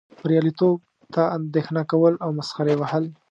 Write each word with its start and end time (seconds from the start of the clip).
بریالیتوب 0.21 0.77
ته 1.13 1.21
اندیښنه 1.37 1.81
کول 1.91 2.13
او 2.23 2.29
مسخرې 2.39 2.75
وهل. 2.77 3.05